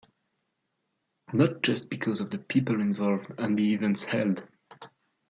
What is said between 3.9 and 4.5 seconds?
held.